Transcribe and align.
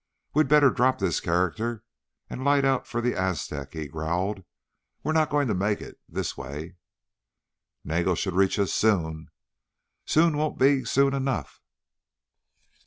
"We'd 0.33 0.47
better 0.47 0.71
drop 0.71 0.97
this 0.97 1.19
character 1.19 1.83
and 2.27 2.43
light 2.43 2.65
out 2.65 2.87
for 2.87 3.01
the 3.01 3.13
Aztec," 3.13 3.73
he 3.73 3.87
growled. 3.87 4.43
"We're 5.03 5.13
not 5.13 5.29
going 5.29 5.47
to 5.49 5.53
make 5.53 5.79
it 5.79 5.99
this 6.09 6.35
way." 6.35 6.77
"Nagel 7.83 8.15
should 8.15 8.33
reach 8.33 8.57
us 8.57 8.73
soon." 8.73 9.29
"Soon 10.05 10.37
won't 10.37 10.57
be 10.57 10.85
soon 10.85 11.13
enough." 11.13 11.61